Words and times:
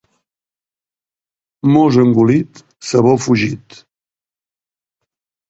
Mos 1.73 1.99
engolit, 2.05 2.63
sabor 2.89 3.21
fugit. 3.27 3.67